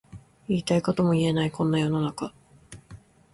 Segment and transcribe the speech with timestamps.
[0.47, 2.33] 言いたいことも言えないこんな世の中